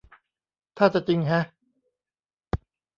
[0.77, 1.45] ท่าจะจริงแฮะ